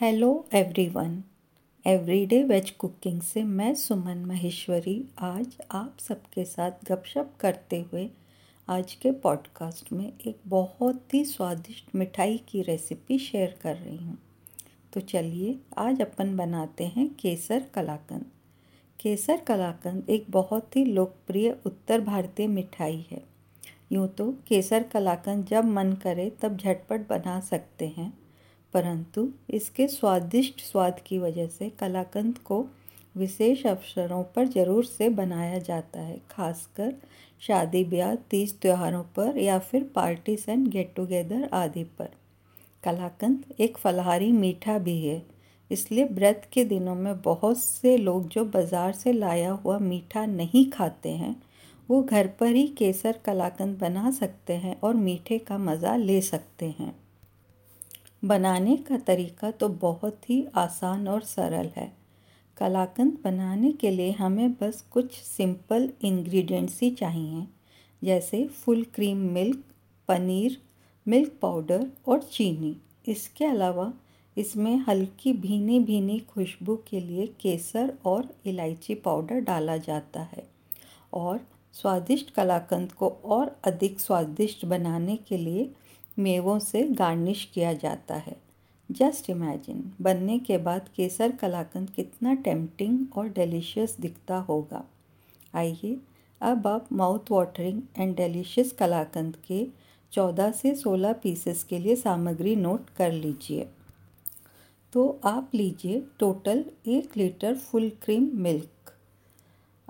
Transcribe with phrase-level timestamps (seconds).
[0.00, 1.22] Hello everyone
[1.86, 8.10] everyday veg cooking से मैं सुमन महेश्वरी आज आप सबके साथ गपशप करते हुए
[8.68, 14.18] आज के पॉडकास्ट में एक बहुत ही स्वादिष्ट मिठाई की रेसिपी शेयर कर रही हूँ।
[14.92, 18.26] तो चलिए आज अपन बनाते हैं केसर कलाकंद।
[19.00, 23.22] केसर कलाकंद एक बहुत ही लोकप्रिय उत्तर भारतीय मिठाई है।
[23.92, 28.12] यूँ तो केसर कलाकंद जब मन करे तब झटपट बना सकते हैं।
[28.74, 32.64] परंतु इसके स्वादिष्ट स्वाद की वजह से कलाकंद को
[33.14, 36.92] विशेष अवसरों पर ज़रूर से बनाया जाता है, खासकर
[37.42, 42.08] शादी ब्याह, तीज त्योहारों पर या फिर पार्टीज़ एंड गेट टुगेदर आदि पर।
[42.84, 45.22] कलाकंद एक फलहारी मीठा भी है,
[45.70, 50.68] इसलिए व्रत के दिनों में बहुत से लोग जो बाज़ार से लाया हुआ मीठा नहीं
[50.70, 51.34] खाते हैं,
[51.88, 56.74] वो घर पर ही केसर कलाकंद बना सकते हैं और मीठे का मज़ा ले सकते
[56.78, 56.94] हैं।
[58.24, 61.92] बनाने का तरीका तो बहुत ही आसान और सरल है।
[62.56, 67.46] कलाकंद बनाने के लिए हमें बस कुछ सिंपल इंग्रेडिएंट्स ही चाहिए,
[68.02, 69.62] जैसे full cream milk,
[70.08, 70.56] paneer,
[71.06, 72.76] milk powder और चीनी।
[73.08, 73.92] इसके अलावा
[74.36, 80.46] इसमें हल्की भीनी भीनी खुशबू के लिए केसर और इलायची पाउडर डाला जाता है
[81.12, 81.40] और
[81.74, 85.70] स्वादिष्ट कलाकंद को और अधिक स्वादिष्ट बनाने के लिए
[86.18, 88.36] मेवों से गार्निश किया जाता है।
[88.90, 94.84] जस्ट इमेजिन, बनने के बाद केसर कलाकंद कितना टेम्पटिंग और डिलीशियस दिखता होगा।
[95.54, 95.96] आइए,
[96.40, 99.66] अब आप mouth watering and delicious kalakand के
[100.12, 103.68] 14 से 16 पीसेस के लिए सामग्री नोट कर लीजिए।
[104.92, 108.83] तो आप लीजिए टोटल एक लीटर फुल क्रीम मिल्क।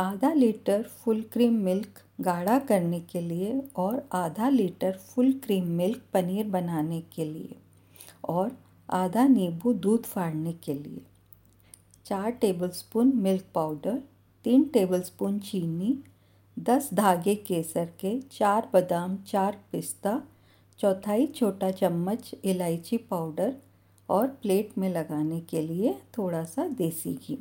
[0.00, 6.02] आधा लीटर फुल क्रीम मिल्क गाढ़ा करने के लिए और आधा litre full cream milk
[6.12, 7.56] paneer बनाने के लिए
[8.24, 8.56] और
[8.90, 11.02] आधा नींबू दूध फाड़ने के लिए।
[12.06, 14.02] चार टेबलस्पून मिल्क पाउडर
[14.44, 15.98] तीन टेबलस्पून चीनी,
[16.58, 20.22] दस धागे केसर के, चार बादाम, चार पिस्ता,
[20.78, 23.54] चौथाई छोटा चम्मच इलायची पाउडर
[24.08, 27.38] और प्लेट में लगाने के लिए थोड़ा सा देसी घी।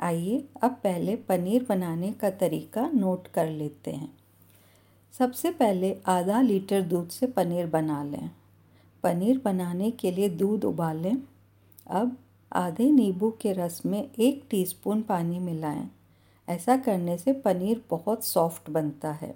[0.00, 4.18] आइए अब पहले पनीर बनाने का तरीका नोट कर लेते हैं।
[5.18, 8.30] सबसे पहले आधा लीटर दूध से पनीर बना लें।
[9.02, 11.16] पनीर बनाने के लिए दूध उबालें।
[11.90, 12.16] अब
[12.52, 15.90] आधे नींबू के रस में एक टीस्पून पानी मिलाएँ।
[16.48, 19.34] ऐसा करने से पनीर बहुत सॉफ्ट बनता है।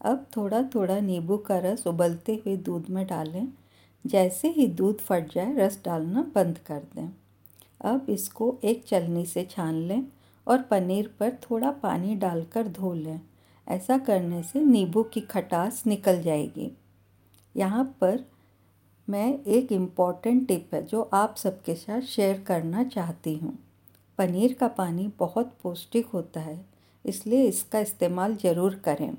[0.00, 3.48] अब थोड़ा थोड़ा नींबू का रस उबलते हुए दूध में डालें।
[4.06, 7.08] जैसे ही दूध फट जाए, रस डालना बंद कर दें।
[7.84, 10.02] अब इसको एक चलनी से छान लें
[10.46, 13.20] और पनीर पर थोड़ा पानी डालकर धो लें।
[13.66, 16.70] ऐसा करने से नींबू की खटास निकल जाएगी।
[17.54, 18.24] यहाँ पर
[19.08, 23.58] मैं एक इंपॉर्टेंट टिप है जो आप सबके साथ शेयर करना चाहती हूँ।
[24.18, 26.64] पनीर का पानी बहुत पौष्टिक होता है,
[27.04, 29.10] इसलिए इसका इस्तेमाल ज़रूर करें।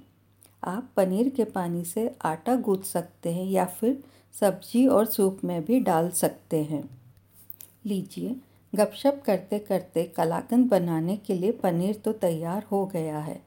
[0.64, 3.98] आप पनीर के पानी से आटा गूँथ सकते हैं या फिर
[4.34, 6.84] सब्ज़ी और सूप में भी डाल सकते हैं।
[7.86, 8.36] लीजिए
[8.76, 13.40] गपशप करते करते कलाकंद बनाने के लिए पनीर तो तैयार हो गया है।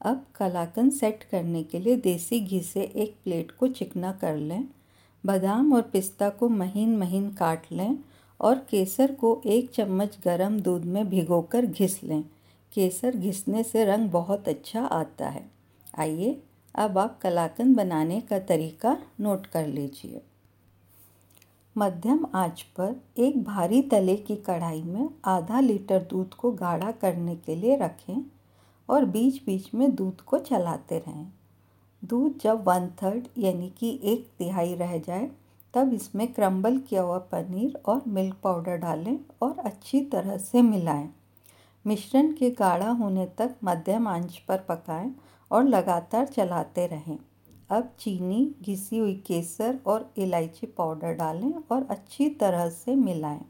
[0.00, 4.64] अब कलाकंद सेट करने के लिए देसी घी से एक प्लेट को चिकना कर लें।
[5.24, 7.96] बादाम और पिस्ता को महीन महीन काट लें
[8.40, 12.22] और केसर को एक चम्मच गरम दूध में भिगोकर घिस लें।
[12.72, 15.44] केसर घिसने से रंग बहुत अच्छा आता है।
[15.98, 16.40] आइए
[16.74, 20.20] अब आप कलाकंद बनाने का तरीका नोट कर लीजिए।
[21.80, 27.36] मध्यम आँच पर एक भारी तले की कढ़ाई में आधा लीटर दूध को गाढ़ा करने
[27.36, 28.22] के लिए रखें
[28.88, 31.26] और बीच बीच में दूध को चलाते रहें।
[32.02, 35.30] दूध जब वन थर्ड यानी कि एक तिहाई रह जाए,
[35.74, 41.08] तब इसमें क्रम्बल किया हुआ पनीर और मिल्क पाउडर डालें और अच्छी तरह से मिलाएँ।
[41.84, 45.12] मिश्रण के गाढ़ा होने तक मध्यम आँच पर पकाएँ
[45.50, 47.18] और लगातार चलाते रहें।
[47.70, 53.40] अब चीनी, घिसी हुई केसर और इलायची पाउडर डालें और अच्छी तरह से मिलाएँ।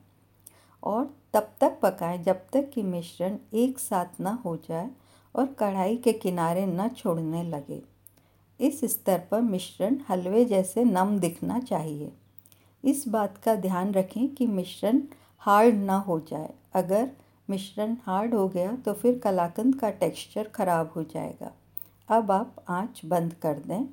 [0.83, 1.04] और
[1.34, 4.89] तब तक पकाएँ जब तक कि मिश्रण एक साथ ना हो जाए
[5.34, 7.80] और कढ़ाई के किनारे न छोड़ने लगे।
[8.60, 12.10] इस स्तर पर मिश्रण हलवे जैसे नम दिखना चाहिए।
[12.84, 15.00] इस बात का ध्यान रखें कि मिश्रण
[15.42, 17.10] हार्ड ना हो जाए। अगर
[17.48, 21.53] मिश्रण हार्ड हो गया तो फिर कलाकंद का टेक्सचर ख़राब हो जाएगा।
[22.09, 23.84] अब आप आँच बंद कर दें।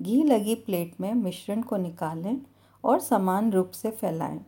[0.00, 2.36] घी लगी प्लेट में मिश्रण को निकालें
[2.84, 4.40] और समान रूप से फैलाएँ।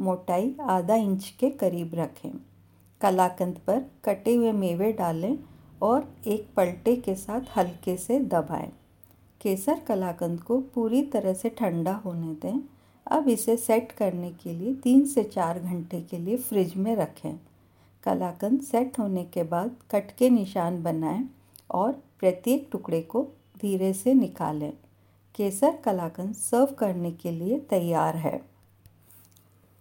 [0.00, 2.30] मोटाई आधा इंच के करीब रखें।
[3.00, 5.38] कलाकंद पर कटे हुए मेवे डालें
[5.82, 8.72] और एक पलटे के साथ हल्के से दबाएँ।
[9.40, 12.60] केसर कलाकंद को पूरी तरह से ठंडा होने दें।
[13.06, 17.38] अब इसे सेट करने के लिए तीन से चार घंटे के लिए फ्रिज में रखें।
[18.04, 21.24] कलाकंद सेट होने के बाद कट के निशान बनाएँ
[21.70, 23.22] और प्रत्येक टुकड़े को
[23.60, 24.72] धीरे से निकालें।
[25.34, 28.44] केसर कलाकंद सर्व करने के लिए तैयार है।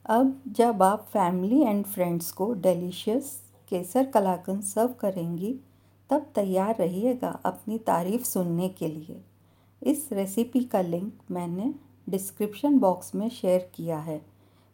[0.06, 5.60] अब जब आप फैमिली एंड फ्रेंड्स को डिलीशियस केसर कलाकंद सर्व करेंगी,
[6.10, 9.22] तब तैयार रहिएगा अपनी तारीफ़ सुनने के लिए।
[9.84, 11.74] इस रेसिपी का लिंक मैंने
[12.10, 14.26] डिस्क्रिप्शन बॉक्स में शेयर किया है।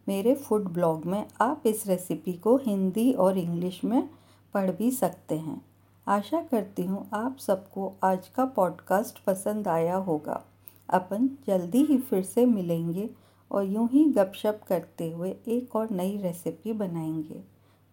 [0.08, 4.10] मेरे फ़ूड ब्लॉग में आप इस रेसिपी को हिंदी और इंग्लिश में
[4.54, 5.62] पढ़ भी सकते हैं।
[6.08, 10.44] आशा करती हूँ आप सबको आज का पॉडकास्ट पसंद आया होगा।
[10.90, 13.10] अपन जल्दी ही फिर से मिलेंगे
[13.52, 17.44] और यूँ ही गपशप करते हुए एक और नई रेसिपी बनाएँगे।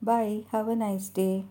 [0.04, 1.44] Bye have a nice day